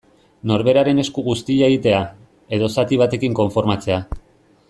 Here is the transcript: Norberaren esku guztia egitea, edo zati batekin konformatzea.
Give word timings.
Norberaren 0.51 1.01
esku 1.03 1.23
guztia 1.27 1.67
egitea, 1.73 2.01
edo 2.59 2.71
zati 2.79 3.01
batekin 3.05 3.39
konformatzea. 3.43 4.01